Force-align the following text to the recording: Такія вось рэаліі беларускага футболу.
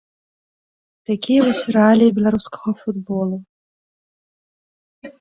Такія 1.09 1.39
вось 1.49 1.61
рэаліі 1.77 2.15
беларускага 2.17 2.69
футболу. 2.83 3.35